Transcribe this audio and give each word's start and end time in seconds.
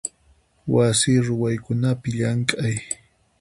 Wasi 0.73 1.11
ruwaykunapi 1.25 2.09
llamk'ay. 2.17 2.77